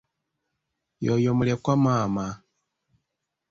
Y'oyo 1.03 1.31
mulekwa 1.37 1.73
maama. 1.83 2.25